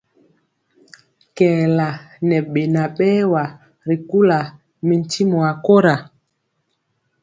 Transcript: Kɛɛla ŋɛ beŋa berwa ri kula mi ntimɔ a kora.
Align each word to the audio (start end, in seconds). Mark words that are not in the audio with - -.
Kɛɛla 1.35 1.87
ŋɛ 2.27 2.37
beŋa 2.51 2.83
berwa 2.97 3.43
ri 3.87 3.95
kula 4.09 4.39
mi 4.85 4.95
ntimɔ 5.01 5.39
a 5.51 5.53
kora. 5.65 5.95